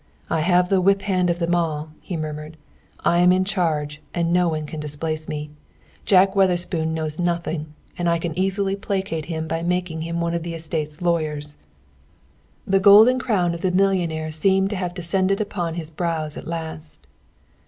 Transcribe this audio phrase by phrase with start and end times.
[0.31, 2.57] "I have the whip hand of them all," he murmured.
[3.01, 5.51] "I am in charge, and no one can displace me.
[6.05, 10.41] Jack Witherspoon knows nothing, and I can easily placate him by making him one of
[10.41, 11.55] the estate's lawyers."
[12.65, 17.05] The golden crown of the millionaire seemed to have descended upon his brows at last.